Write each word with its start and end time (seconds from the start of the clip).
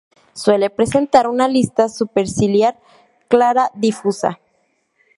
Suele 0.33 0.71
presentar 0.71 1.27
una 1.27 1.47
lista 1.47 1.87
superciliar 1.87 2.75
clara 3.27 3.69
difusa. 3.75 4.39